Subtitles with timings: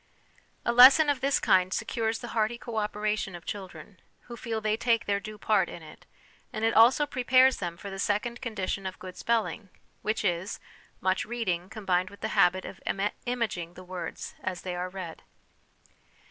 [0.65, 4.75] A lesson of this kind secures the hearty co operation of children, who feel they
[4.75, 6.07] take their due part in it;
[6.51, 9.69] and it also prepares them for the second condition of good spelling,
[10.01, 10.59] which is
[11.01, 12.81] much reading combined with the habit of
[13.27, 15.21] imaging the words as they are read.